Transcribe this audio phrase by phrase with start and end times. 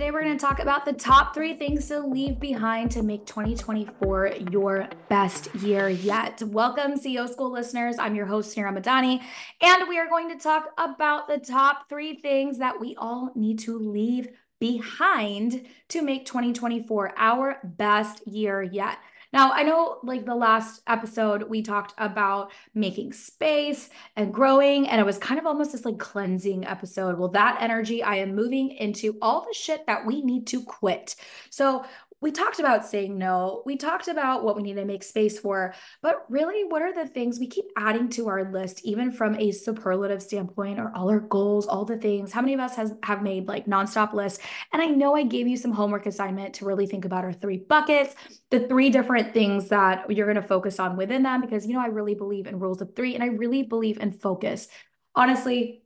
[0.00, 3.26] Today, we're going to talk about the top three things to leave behind to make
[3.26, 6.42] 2024 your best year yet.
[6.42, 7.98] Welcome, CEO School listeners.
[7.98, 9.20] I'm your host, Suneera Madhani,
[9.60, 13.58] and we are going to talk about the top three things that we all need
[13.58, 14.28] to leave
[14.58, 18.96] behind to make 2024 our best year yet.
[19.32, 25.00] Now, I know like the last episode, we talked about making space and growing, and
[25.00, 27.18] it was kind of almost this like cleansing episode.
[27.18, 31.14] Well, that energy I am moving into all the shit that we need to quit.
[31.48, 31.84] So,
[32.20, 33.62] we talked about saying no.
[33.64, 37.06] We talked about what we need to make space for, but really, what are the
[37.06, 41.20] things we keep adding to our list, even from a superlative standpoint, or all our
[41.20, 42.32] goals, all the things?
[42.32, 44.38] How many of us has, have made like nonstop lists?
[44.72, 47.58] And I know I gave you some homework assignment to really think about our three
[47.58, 48.14] buckets,
[48.50, 51.80] the three different things that you're going to focus on within them, because you know
[51.80, 54.68] I really believe in rules of three, and I really believe in focus.
[55.14, 55.82] Honestly,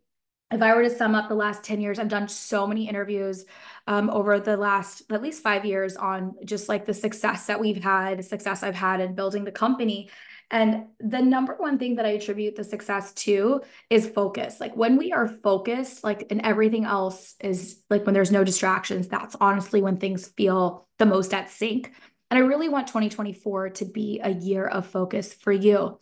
[0.55, 3.45] if I were to sum up the last 10 years, I've done so many interviews
[3.87, 7.83] um, over the last at least five years on just like the success that we've
[7.83, 10.11] had, success I've had in building the company.
[10.51, 14.61] And the number one thing that I attribute the success to is focus.
[14.61, 19.09] Like when we are focused, like and everything else is like when there's no distractions,
[19.09, 21.91] that's honestly when things feel the most at sync.
[22.31, 25.99] And I really want 2024 to be a year of focus for you.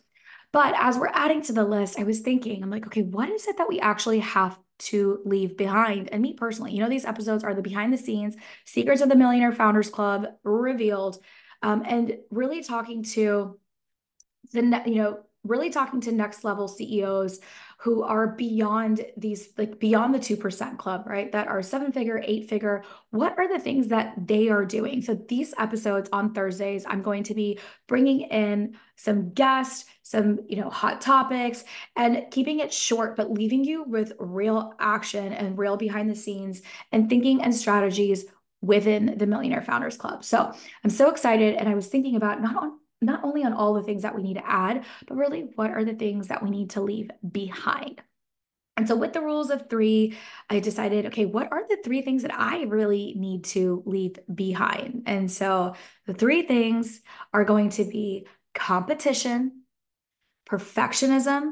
[0.53, 3.47] But as we're adding to the list, I was thinking, I'm like, okay, what is
[3.47, 6.13] it that we actually have to leave behind?
[6.13, 9.15] And me personally, you know, these episodes are the behind the scenes, secrets of the
[9.15, 11.17] Millionaire Founders Club revealed,
[11.63, 13.59] um, and really talking to
[14.51, 17.39] the, you know, really talking to next level CEOs
[17.83, 21.31] who are beyond these like beyond the 2% club right?
[21.33, 22.83] That are seven figure eight figure.
[23.09, 25.01] What are the things that they are doing?
[25.01, 30.57] So these episodes on thursdays i'm going to be bringing in some guests some you
[30.57, 31.63] know hot topics
[31.95, 36.61] and keeping it short but leaving you with real action and real behind the scenes
[36.91, 38.25] and thinking and strategies
[38.61, 40.23] within the millionaire founders club.
[40.23, 43.73] So i'm so excited and i was thinking about not on not only on all
[43.73, 46.49] the things that we need to add, but really what are the things that we
[46.49, 48.01] need to leave behind.
[48.75, 50.17] And so, with the rules of three,
[50.49, 55.03] I decided, okay, what are the three things that I really need to leave behind?
[55.05, 55.75] And so,
[56.07, 57.01] the three things
[57.33, 59.63] are going to be competition,
[60.49, 61.51] perfectionism,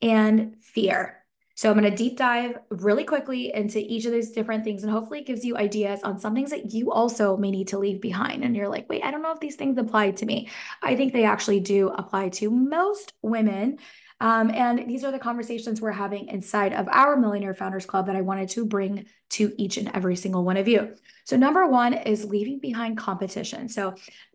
[0.00, 1.21] and fear.
[1.62, 4.90] So I'm going to deep dive really quickly into each of those different things and
[4.90, 8.00] hopefully it gives you ideas on some things that you also may need to leave
[8.00, 8.42] behind.
[8.42, 10.48] And you're like, wait, I don't know if these things apply to me.
[10.82, 13.78] I think they actually do apply to most women.
[14.18, 18.16] Um, and these are the conversations we're having inside of our Millionaire Founders Club that
[18.16, 20.96] I wanted to bring to each and every single one of you.
[21.24, 23.68] So, number one is leaving behind competition.
[23.68, 23.94] So,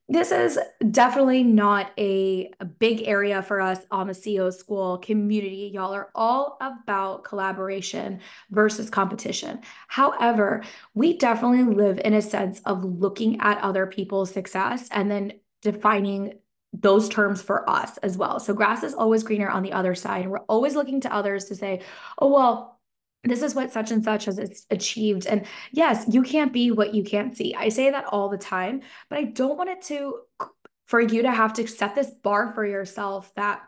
[0.09, 0.57] this is
[0.91, 5.72] definitely not a, a, big area for us on the CEO school community.
[5.73, 9.59] Y'all are all about collaboration versus competition.
[9.90, 10.63] However,
[10.94, 16.35] we definitely live in a sense of looking at other people's success and then defining
[16.73, 18.40] those terms for us as well.
[18.40, 20.28] So grass is always greener on the other side.
[20.28, 21.81] We're always looking to others to say,
[22.19, 22.76] oh, well,
[23.23, 25.25] this is what such and such has achieved.
[25.25, 27.53] And yes, you can't be what you can't see.
[27.55, 30.19] I say that all the time, but I don't want it to,
[30.85, 33.61] for you to have to set this bar for yourself that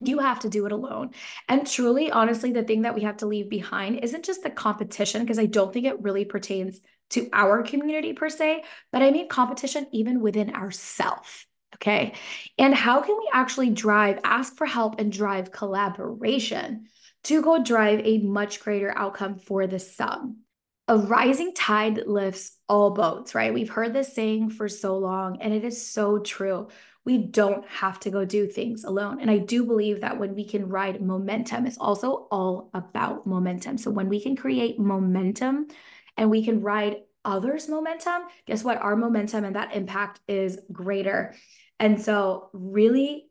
[0.00, 1.10] you have to do it alone.
[1.48, 5.22] And truly, honestly, the thing that we have to leave behind isn't just the competition,
[5.22, 6.80] because I don't think it really pertains
[7.10, 11.46] to our community per se, but I mean competition even within ourself.
[11.76, 12.14] Okay.
[12.56, 16.86] And how can we actually drive, ask for help, and drive collaboration?
[17.24, 20.38] To go drive a much greater outcome for the sum.
[20.86, 23.54] A rising tide lifts all boats, right?
[23.54, 26.68] We've heard this saying for so long, and it is so true.
[27.06, 29.20] We don't have to go do things alone.
[29.20, 33.78] And I do believe that when we can ride momentum, it's also all about momentum.
[33.78, 35.68] So when we can create momentum
[36.16, 38.78] and we can ride others' momentum, guess what?
[38.78, 41.34] Our momentum and that impact is greater.
[41.80, 43.28] And so, really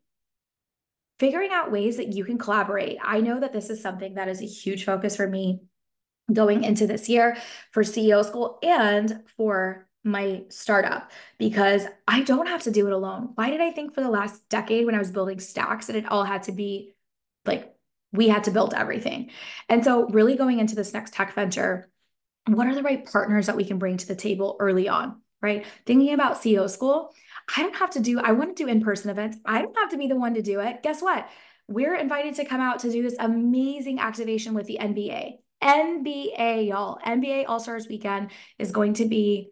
[1.24, 2.98] figuring out ways that you can collaborate.
[3.02, 5.62] I know that this is something that is a huge focus for me
[6.34, 6.66] going mm-hmm.
[6.66, 7.38] into this year
[7.72, 13.30] for CEO school and for my startup because I don't have to do it alone.
[13.36, 16.12] Why did I think for the last decade when I was building Stax that it
[16.12, 16.92] all had to be
[17.46, 17.74] like
[18.12, 19.31] we had to build everything?
[19.70, 21.90] And so, really going into this next tech venture,
[22.48, 25.66] what are the right partners that we can bring to the table early on, right?
[25.86, 27.14] Thinking about CEO school,
[27.56, 29.38] I don't have to do, I want to do in person events.
[29.45, 30.84] I don't have to be the one to do it.
[30.84, 31.28] Guess what?
[31.68, 35.38] We're invited to come out to do this amazing activation with the NBA.
[35.62, 37.00] NBA, y'all.
[37.06, 39.51] NBA All Stars Weekend is going to be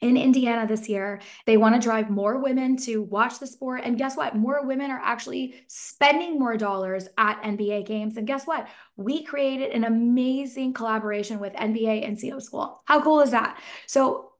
[0.00, 1.20] in Indiana this year.
[1.46, 3.82] They want to drive more women to watch the sport.
[3.84, 4.36] And guess what?
[4.36, 8.16] More women are actually spending more dollars at NBA games.
[8.16, 8.68] And guess what?
[8.96, 12.82] We created an amazing collaboration with NBA and CEO School.
[12.84, 13.58] How cool is that?
[13.86, 14.32] So,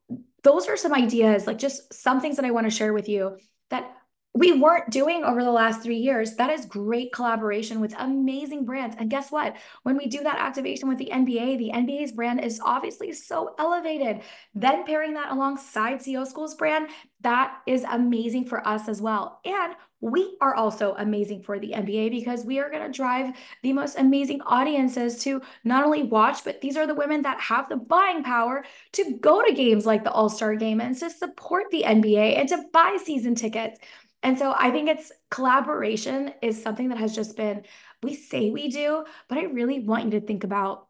[0.44, 3.38] those are some ideas, like just some things that I want to share with you
[3.70, 3.96] that
[4.36, 6.34] we weren't doing over the last three years.
[6.34, 8.96] That is great collaboration with amazing brands.
[8.98, 9.56] And guess what?
[9.84, 14.22] When we do that activation with the NBA, the NBA's brand is obviously so elevated.
[14.52, 16.88] Then pairing that alongside CEO School's brand,
[17.20, 19.40] that is amazing for us as well.
[19.44, 19.74] And
[20.04, 23.98] we are also amazing for the NBA because we are going to drive the most
[23.98, 28.22] amazing audiences to not only watch, but these are the women that have the buying
[28.22, 32.38] power to go to games like the All Star game and to support the NBA
[32.38, 33.78] and to buy season tickets.
[34.22, 37.64] And so I think it's collaboration is something that has just been,
[38.02, 40.86] we say we do, but I really want you to think about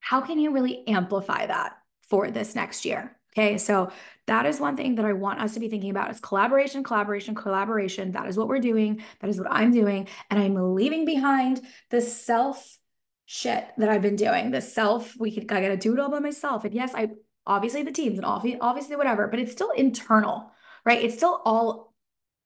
[0.00, 1.78] how can you really amplify that
[2.10, 3.16] for this next year?
[3.36, 3.58] Okay.
[3.58, 3.90] So
[4.26, 7.34] that is one thing that I want us to be thinking about is collaboration, collaboration,
[7.34, 8.12] collaboration.
[8.12, 9.02] That is what we're doing.
[9.20, 10.08] That is what I'm doing.
[10.30, 11.60] And I'm leaving behind
[11.90, 12.78] the self
[13.26, 14.50] shit that I've been doing.
[14.50, 16.64] The self, we could I gotta do it all by myself.
[16.64, 17.10] And yes, I
[17.46, 20.50] obviously the teams and obviously whatever, but it's still internal,
[20.84, 21.04] right?
[21.04, 21.92] It's still all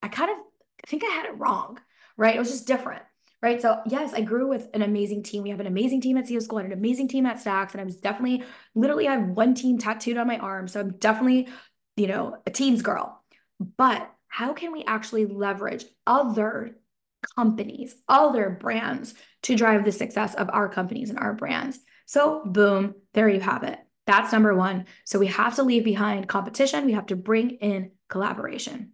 [0.02, 0.36] I kind of
[0.84, 1.78] I think I had it wrong,
[2.16, 2.34] right?
[2.34, 3.02] It was just different,
[3.42, 3.60] right?
[3.60, 5.42] So yes, I grew with an amazing team.
[5.42, 7.80] We have an amazing team at CEO School and an amazing team at Stax, and
[7.80, 8.44] I was definitely
[8.74, 11.48] literally I have one team tattooed on my arm, so I'm definitely
[11.96, 13.22] you know a team's girl.
[13.76, 16.76] But how can we actually leverage other
[17.36, 21.78] companies, other brands to drive the success of our companies and our brands?
[22.06, 23.78] So boom, there you have it.
[24.06, 24.86] That's number one.
[25.04, 26.86] So we have to leave behind competition.
[26.86, 28.92] We have to bring in collaboration.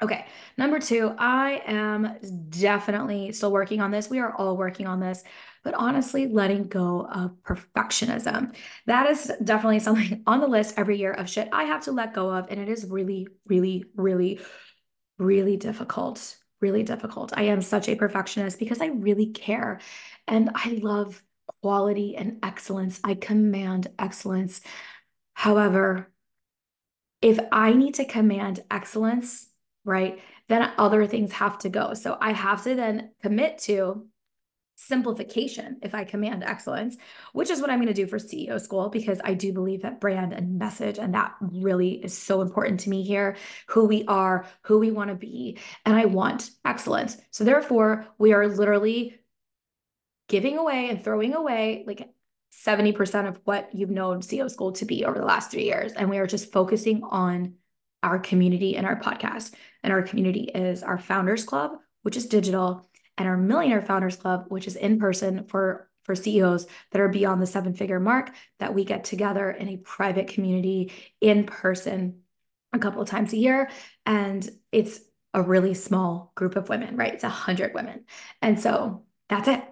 [0.00, 2.16] Okay, number two, I am
[2.50, 4.08] definitely still working on this.
[4.08, 5.24] We are all working on this,
[5.64, 8.54] but honestly, letting go of perfectionism.
[8.86, 12.14] That is definitely something on the list every year of shit I have to let
[12.14, 12.46] go of.
[12.48, 14.40] And it is really, really, really,
[15.18, 16.36] really difficult.
[16.60, 17.32] Really difficult.
[17.36, 19.80] I am such a perfectionist because I really care
[20.26, 21.22] and I love
[21.60, 23.00] quality and excellence.
[23.02, 24.60] I command excellence.
[25.34, 26.12] However,
[27.20, 29.47] if I need to command excellence,
[29.88, 30.20] right?
[30.48, 31.94] Then other things have to go.
[31.94, 34.06] So I have to then commit to
[34.76, 36.96] simplification if I command excellence,
[37.32, 40.00] which is what I'm going to do for CEO school because I do believe that
[40.00, 43.36] brand and message and that really is so important to me here
[43.66, 47.16] who we are, who we want to be, and I want excellence.
[47.30, 49.18] So therefore, we are literally
[50.28, 52.08] giving away and throwing away like
[52.52, 56.10] 70% of what you've known CEO school to be over the last 3 years and
[56.10, 57.54] we are just focusing on
[58.02, 59.54] our community and our podcast.
[59.82, 64.46] And our community is our Founders Club, which is digital, and our Millionaire Founders Club,
[64.48, 68.74] which is in person for for CEOs that are beyond the seven figure mark that
[68.74, 70.90] we get together in a private community
[71.20, 72.22] in person
[72.72, 73.68] a couple of times a year.
[74.06, 75.00] And it's
[75.34, 77.12] a really small group of women, right?
[77.12, 78.06] It's a hundred women.
[78.40, 79.62] And so that's it.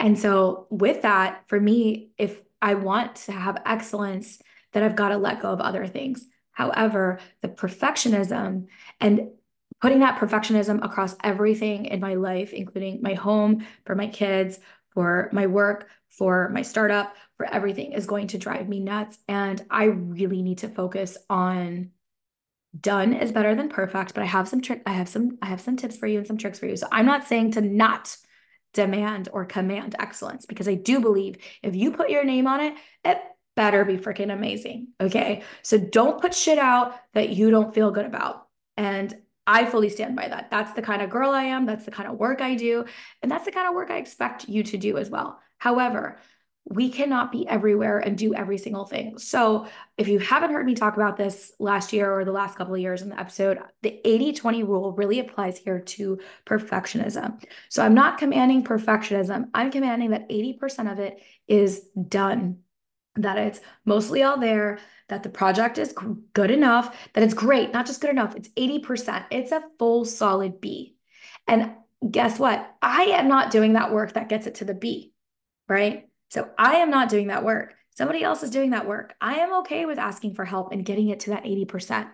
[0.00, 4.40] And so with that, for me, if I want to have excellence,
[4.72, 6.26] then I've got to let go of other things.
[6.54, 8.66] However, the perfectionism
[9.00, 9.28] and
[9.80, 14.58] putting that perfectionism across everything in my life, including my home, for my kids,
[14.94, 19.18] for my work, for my startup, for everything is going to drive me nuts.
[19.28, 21.90] And I really need to focus on
[22.78, 25.60] done is better than perfect, but I have some trick I have some I have
[25.60, 26.76] some tips for you and some tricks for you.
[26.76, 28.16] So I'm not saying to not
[28.72, 32.74] demand or command excellence because I do believe if you put your name on it,
[33.04, 33.18] it
[33.56, 34.88] better be freaking amazing.
[35.00, 35.42] Okay.
[35.62, 38.46] So don't put shit out that you don't feel good about.
[38.76, 40.50] And I fully stand by that.
[40.50, 41.66] That's the kind of girl I am.
[41.66, 42.86] That's the kind of work I do.
[43.22, 45.38] And that's the kind of work I expect you to do as well.
[45.58, 46.18] However,
[46.66, 49.18] we cannot be everywhere and do every single thing.
[49.18, 49.66] So,
[49.98, 52.80] if you haven't heard me talk about this last year or the last couple of
[52.80, 57.42] years in the episode, the 80 20 rule really applies here to perfectionism.
[57.68, 62.60] So, I'm not commanding perfectionism, I'm commanding that 80% of it is done
[63.16, 64.78] that it's mostly all there,
[65.08, 65.94] that the project is
[66.32, 69.24] good enough, that it's great, not just good enough, it's 80%.
[69.30, 70.96] It's a full solid B.
[71.46, 71.72] And
[72.10, 72.74] guess what?
[72.82, 75.12] I am not doing that work that gets it to the B,
[75.68, 76.08] right?
[76.30, 77.74] So I am not doing that work.
[77.96, 79.14] Somebody else is doing that work.
[79.20, 82.08] I am okay with asking for help and getting it to that 80%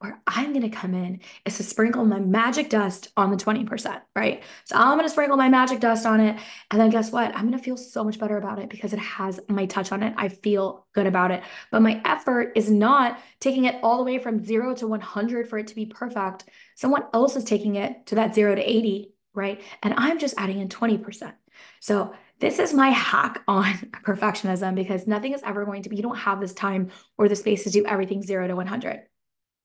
[0.00, 4.00] where I'm going to come in is to sprinkle my magic dust on the 20%,
[4.14, 4.42] right?
[4.64, 6.38] So I'm going to sprinkle my magic dust on it.
[6.70, 7.34] And then guess what?
[7.34, 10.02] I'm going to feel so much better about it because it has my touch on
[10.02, 10.14] it.
[10.16, 11.42] I feel good about it.
[11.72, 15.58] But my effort is not taking it all the way from zero to 100 for
[15.58, 16.44] it to be perfect.
[16.76, 19.60] Someone else is taking it to that zero to 80, right?
[19.82, 21.32] And I'm just adding in 20%.
[21.80, 23.64] So this is my hack on
[24.06, 27.34] perfectionism because nothing is ever going to be, you don't have this time or the
[27.34, 29.02] space to do everything zero to 100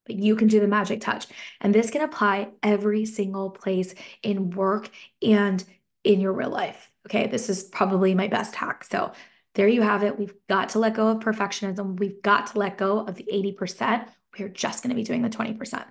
[0.06, 1.28] but you can do the magic touch.
[1.62, 4.90] And this can apply every single place in work
[5.22, 5.64] and
[6.04, 6.90] in your real life.
[7.08, 8.84] Okay, this is probably my best hack.
[8.84, 9.12] So
[9.56, 10.18] there you have it.
[10.18, 12.00] We've got to let go of perfectionism.
[12.00, 14.08] We've got to let go of the 80%.
[14.38, 15.86] We're just going to be doing the 20%.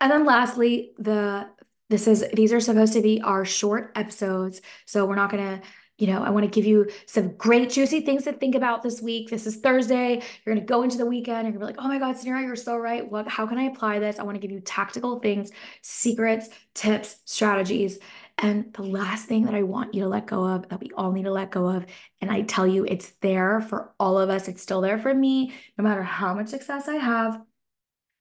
[0.00, 1.48] And then lastly, the
[1.90, 4.62] this is these are supposed to be our short episodes.
[4.86, 5.66] So we're not going to
[5.98, 9.00] you know, I want to give you some great juicy things to think about this
[9.00, 9.30] week.
[9.30, 10.22] This is Thursday.
[10.44, 11.46] You're going to go into the weekend.
[11.46, 13.08] You're going to be like, oh my God, Suneera, you're so right.
[13.08, 14.18] What, how can I apply this?
[14.18, 15.50] I want to give you tactical things,
[15.82, 17.98] secrets, tips, strategies.
[18.38, 21.12] And the last thing that I want you to let go of, that we all
[21.12, 21.84] need to let go of,
[22.20, 24.48] and I tell you, it's there for all of us.
[24.48, 25.52] It's still there for me.
[25.76, 27.40] No matter how much success I have,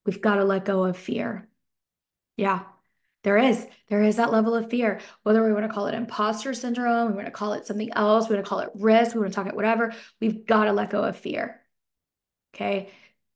[0.06, 1.48] we've got to let go of fear.
[2.38, 2.64] Yeah,
[3.24, 3.68] there is.
[3.88, 7.16] There is that level of fear, whether we want to call it imposter syndrome, we
[7.16, 9.36] want to call it something else, we want to call it risk, we want to
[9.36, 9.94] talk it whatever.
[10.20, 11.62] We've got to let go of fear.
[12.56, 12.90] Okay.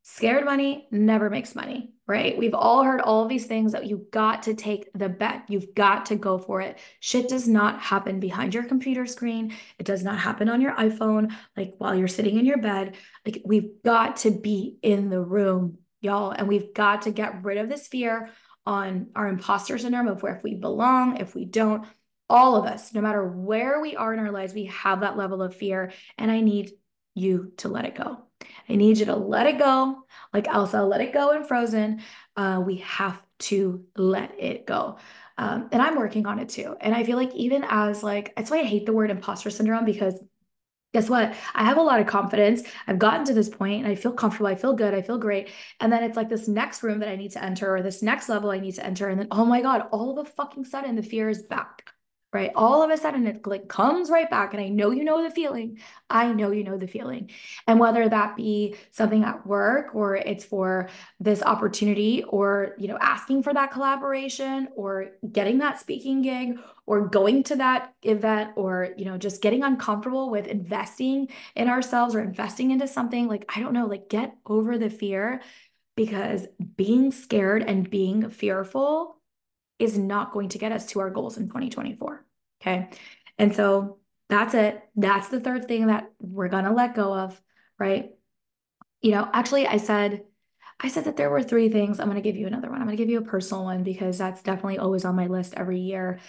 [0.07, 2.37] Scared money never makes money, right?
[2.37, 5.45] We've all heard all these things that you've got to take the bet.
[5.49, 6.77] You've got to go for it.
[6.99, 9.55] Shit does not happen behind your computer screen.
[9.79, 12.95] It does not happen on your iPhone, like while you're sitting in your bed.
[13.25, 17.57] Like we've got to be in the room, y'all, and we've got to get rid
[17.57, 18.29] of this fear
[18.65, 21.85] on our imposter syndrome of where if we belong, if we don't,
[22.29, 25.41] all of us, no matter where we are in our lives, we have that level
[25.41, 25.91] of fear.
[26.17, 26.71] And I need
[27.13, 28.19] you to let it go.
[28.67, 30.03] I need you to let it go.
[30.33, 32.01] Like Elsa, let it go in Frozen.
[32.35, 34.97] Uh, we have to let it go.
[35.37, 36.75] Um, and I'm working on it too.
[36.79, 39.85] And I feel like even as like, that's why I hate the word imposter syndrome
[39.85, 40.19] because
[40.95, 41.33] guess what?
[41.53, 42.63] I have a lot of confidence.
[42.87, 44.47] I've gotten to this point and I feel comfortable.
[44.47, 44.93] I feel good.
[44.93, 45.49] I feel great.
[45.81, 48.29] And then it's like this next room that I need to enter or this next
[48.29, 49.09] level I need to enter.
[49.09, 51.94] And then, oh my God, all of a fucking sudden the fear is back
[52.33, 52.51] right?
[52.53, 54.53] All of a sudden it like comes right back.
[54.53, 55.79] And I know you know the feeling.
[56.09, 57.29] I know you know the feeling.
[57.65, 60.89] And whether that be something at work or it's for
[61.19, 67.07] this opportunity or, you know, asking for that collaboration or getting that speaking gig or
[67.07, 72.19] going to that event or, you know, just getting uncomfortable with investing in ourselves or
[72.19, 75.41] investing into something like, I don't know, like get over the fear
[75.95, 79.15] because being scared and being fearful
[79.79, 82.25] is not going to get us to our goals in 2024.
[82.61, 82.89] Okay.
[83.37, 84.81] And so that's it.
[84.95, 87.39] That's the third thing that we're going to let go of,
[87.77, 88.11] right?
[89.01, 90.23] You know, actually, I said,
[90.79, 91.99] I said that there were three things.
[91.99, 92.79] I'm going to give you another one.
[92.79, 95.53] I'm going to give you a personal one because that's definitely always on my list
[95.55, 96.19] every year.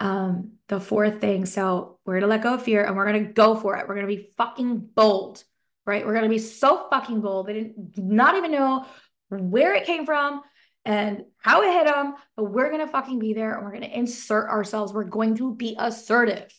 [0.00, 1.46] Um, the fourth thing.
[1.46, 3.86] So we're going to let go of fear and we're going to go for it.
[3.86, 5.44] We're going to be fucking bold,
[5.86, 6.04] right?
[6.04, 7.46] We're going to be so fucking bold.
[7.46, 8.86] They didn't not even know
[9.28, 10.42] where it came from
[10.84, 14.48] and how it hit them, but we're to fucking be there and we're to insert
[14.50, 14.92] ourselves.
[14.92, 16.52] We're going to be assertive.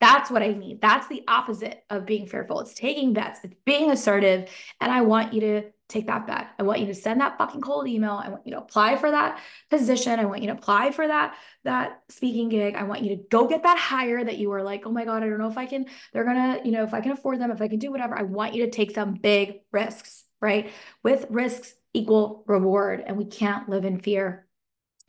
[0.00, 0.80] That's what I need.
[0.80, 2.60] That's the opposite of being fearful.
[2.60, 4.50] It's taking bets, it's being assertive.
[4.80, 6.48] And I want you to take that bet.
[6.58, 8.12] I want you to send that fucking cold email.
[8.12, 9.38] I want you to apply for that
[9.70, 10.18] position.
[10.18, 12.74] I want you to apply for that that speaking gig.
[12.74, 15.22] I want you to go get that hire that you were like, "Oh my god,
[15.22, 17.50] I don't know if I can they're to, you know, if I can afford them,
[17.50, 20.70] if I can do whatever." I want you to take some big risks, right?
[21.02, 24.46] With risks equal reward, and we can't live in fear.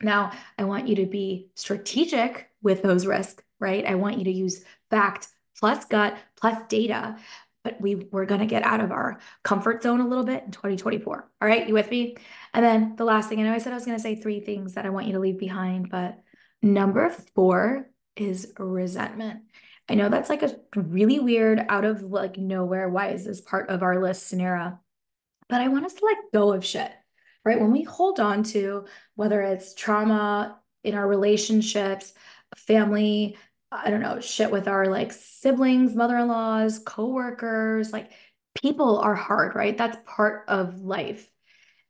[0.02, 3.86] Now, I want you to be strategic with those risks, right?
[3.86, 7.16] I want you to use fact plus gut plus data,
[7.62, 10.50] but we we're going to get out of our comfort zone a little bit in
[10.50, 11.30] 2024.
[11.40, 12.16] All right, you with me?
[12.52, 14.40] And then the last thing, I know I said I was going to say three
[14.40, 16.18] things that I want you to leave behind, but
[16.60, 19.40] number 4 is resentment.
[19.88, 23.68] I know that's like a really weird out of like nowhere why is this part
[23.68, 24.80] of our list scenario?
[25.48, 26.90] But I want us to let go of shit,
[27.44, 27.60] right?
[27.60, 32.12] When we hold on to whether it's trauma in our relationships,
[32.56, 33.36] family,
[33.70, 38.12] I don't know, shit with our like siblings, mother-in-laws, coworkers, like
[38.60, 39.76] people are hard, right?
[39.76, 41.28] That's part of life.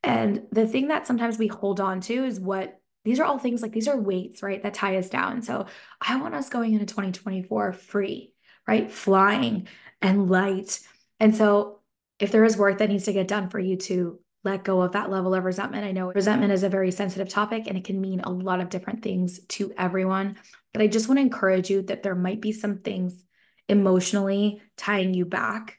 [0.03, 3.61] And the thing that sometimes we hold on to is what these are all things
[3.61, 4.61] like these are weights, right?
[4.63, 5.41] That tie us down.
[5.43, 5.67] So
[6.01, 8.33] I want us going into 2024 free,
[8.67, 8.91] right?
[8.91, 9.67] Flying
[10.01, 10.79] and light
[11.19, 11.79] And so,
[12.19, 14.91] if there is work that needs to get done for you to let go of
[14.93, 17.99] that level of resentment, I know resentment is a very sensitive topic and it can
[17.99, 20.37] mean a lot of different things to everyone.
[20.71, 23.23] But I just want to encourage you that there might be some things
[23.67, 25.77] emotionally tying you back.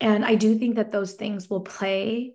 [0.00, 2.34] And I do think that those things will play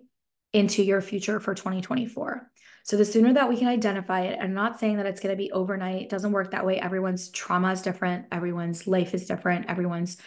[0.52, 2.50] into your future for 2024.
[2.84, 5.36] So the sooner that we can identify it, I'm not saying that it's going to
[5.36, 6.02] be overnight.
[6.02, 6.80] It doesn't work that way.
[6.80, 8.26] Everyone's trauma is different.
[8.30, 9.66] Everyone's life is different.
[9.68, 10.18] Everyone's,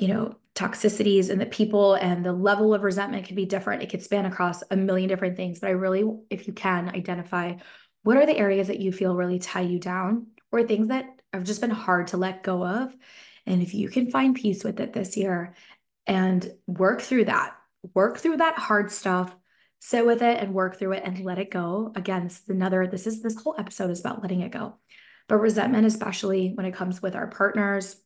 [0.00, 3.82] you know, toxicities and the people and the level of resentment can be different.
[3.82, 5.60] It could span across a million different things.
[5.60, 7.54] But I really, if you can identify
[8.02, 11.44] what are the areas that you feel really tie you down or things that have
[11.44, 12.94] just been hard to let go of.
[13.46, 15.54] And if you can find peace with it this year
[16.06, 17.54] and work through that,
[17.94, 19.34] work through that hard stuff,
[19.80, 21.92] sit with it and work through it and let it go.
[21.94, 24.76] Again, this is another, this is this whole episode is about letting it go.
[25.28, 27.96] But resentment, especially when it comes with our partners,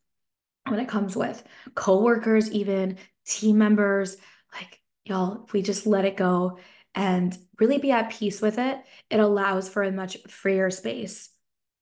[0.68, 1.42] when it comes with
[1.74, 4.16] coworkers, even team members,
[4.54, 6.58] like y'all, if we just let it go
[6.94, 8.78] and really be at peace with it,
[9.10, 11.30] it allows for a much freer space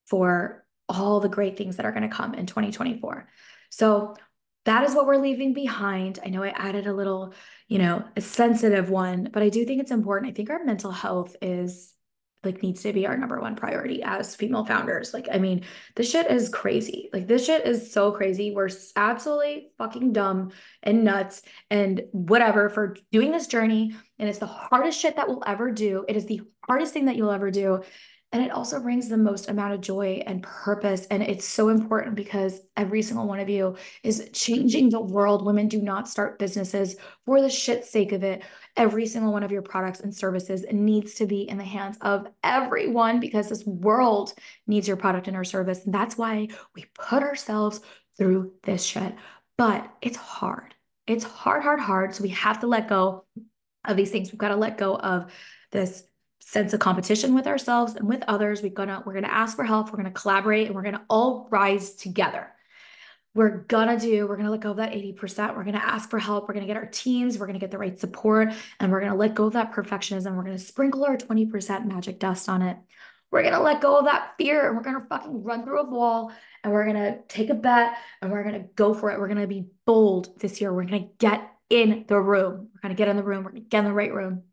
[0.05, 3.27] for all the great things that are going to come in 2024.
[3.69, 4.15] So
[4.65, 6.19] that is what we're leaving behind.
[6.25, 7.33] I know I added a little,
[7.67, 10.31] you know, a sensitive one, but I do think it's important.
[10.31, 11.93] I think our mental health is
[12.43, 15.13] like needs to be our number one priority as female founders.
[15.13, 15.63] Like, I mean,
[15.95, 17.09] this shit is crazy.
[17.13, 18.53] Like, this shit is so crazy.
[18.53, 23.95] We're absolutely fucking dumb and nuts and whatever for doing this journey.
[24.19, 26.05] And it's the hardest shit that we'll ever do.
[26.07, 27.83] It is the hardest thing that you'll ever do.
[28.33, 31.05] And it also brings the most amount of joy and purpose.
[31.11, 35.45] And it's so important because every single one of you is changing the world.
[35.45, 38.43] Women do not start businesses for the shit sake of it.
[38.75, 42.27] Every single one of your products and services needs to be in the hands of
[42.43, 44.33] everyone because this world
[44.65, 45.85] needs your product and our service.
[45.85, 47.81] And that's why we put ourselves
[48.17, 49.13] through this shit.
[49.59, 50.73] But it's hard.
[51.05, 52.15] It's hard, hard, hard.
[52.15, 53.25] So we have to let go
[53.85, 54.31] of these things.
[54.31, 55.31] We've got to let go of
[55.71, 56.03] this
[56.45, 58.61] sense of competition with ourselves and with others.
[58.61, 59.91] We're gonna we're gonna ask for help.
[59.91, 62.51] We're gonna collaborate, and we're gonna all rise together.
[63.33, 64.27] We're gonna do.
[64.27, 65.55] We're gonna let go of that eighty percent.
[65.55, 66.47] We're gonna ask for help.
[66.47, 67.39] We're gonna get our teams.
[67.39, 70.35] We're gonna get the right support, and we're gonna let go of that perfectionism.
[70.35, 72.77] We're gonna sprinkle our twenty percent magic dust on it.
[73.31, 76.31] We're gonna let go of that fear, and we're gonna fucking run through a wall,
[76.63, 79.19] and we're gonna take a bet, and we're gonna go for it.
[79.19, 80.71] We're gonna be bold this year.
[80.71, 82.69] We're gonna get in the room.
[82.73, 83.43] We're gonna get in the room.
[83.43, 84.43] We're gonna get in the right room.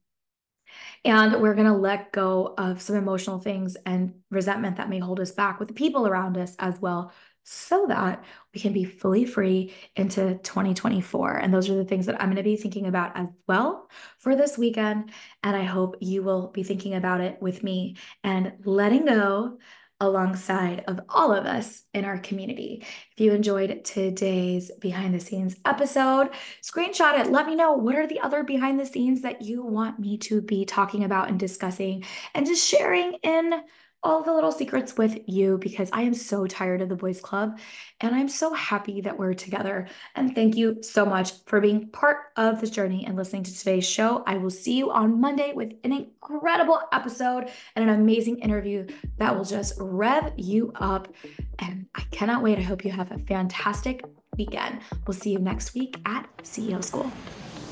[1.04, 5.18] And we're going to let go of some emotional things and resentment that may hold
[5.20, 9.24] us back with the people around us as well, so that we can be fully
[9.24, 11.38] free into 2024.
[11.38, 14.36] And those are the things that I'm going to be thinking about as well for
[14.36, 15.10] this weekend.
[15.42, 19.58] And I hope you will be thinking about it with me and letting go
[20.00, 22.84] alongside of all of us in our community.
[23.12, 26.30] If you enjoyed today's behind the scenes episode,
[26.62, 27.30] screenshot it.
[27.30, 30.40] Let me know what are the other behind the scenes that you want me to
[30.40, 33.62] be talking about and discussing and just sharing in
[34.02, 37.58] all the little secrets with you because I am so tired of the boys club
[38.00, 39.88] and I'm so happy that we're together.
[40.14, 43.86] And thank you so much for being part of this journey and listening to today's
[43.86, 44.22] show.
[44.26, 48.86] I will see you on Monday with an incredible episode and an amazing interview
[49.18, 51.12] that will just rev you up.
[51.58, 52.58] And I cannot wait.
[52.58, 54.02] I hope you have a fantastic
[54.38, 54.80] weekend.
[55.06, 57.10] We'll see you next week at CEO School.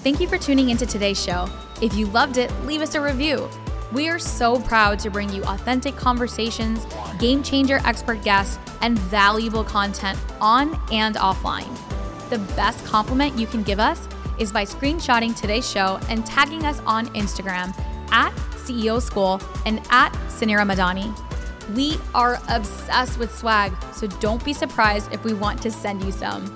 [0.03, 1.49] Thank you for tuning into today's show.
[1.83, 3.49] If you loved it, leave us a review.
[3.91, 6.87] We are so proud to bring you authentic conversations,
[7.19, 11.75] game changer expert guests, and valuable content on and offline.
[12.29, 14.07] The best compliment you can give us
[14.39, 17.75] is by screenshotting today's show and tagging us on Instagram
[18.11, 21.17] at CEO School and at Suneera Madhani.
[21.75, 26.13] We are obsessed with swag, so don't be surprised if we want to send you
[26.13, 26.47] some.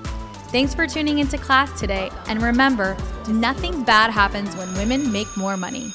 [0.48, 2.94] Thanks for tuning into class today, and remember,
[3.26, 5.94] nothing bad happens when women make more money.